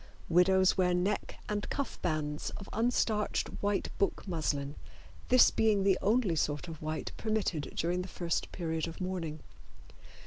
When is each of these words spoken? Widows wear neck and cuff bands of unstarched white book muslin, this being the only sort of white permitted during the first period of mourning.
Widows 0.29 0.75
wear 0.79 0.95
neck 0.95 1.37
and 1.47 1.69
cuff 1.69 2.01
bands 2.01 2.49
of 2.57 2.67
unstarched 2.73 3.49
white 3.61 3.95
book 3.99 4.27
muslin, 4.27 4.73
this 5.29 5.51
being 5.51 5.83
the 5.83 5.99
only 6.01 6.35
sort 6.35 6.67
of 6.67 6.81
white 6.81 7.11
permitted 7.17 7.71
during 7.75 8.01
the 8.01 8.07
first 8.07 8.51
period 8.51 8.87
of 8.87 8.99
mourning. 8.99 9.41